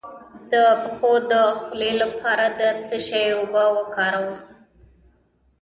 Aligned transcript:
د 0.51 0.53
پښو 0.81 1.11
د 1.31 1.33
خولې 1.59 1.91
لپاره 2.01 2.45
د 2.59 2.61
څه 2.87 2.97
شي 3.07 3.23
اوبه 3.37 3.63
وکاروم؟ 3.77 4.39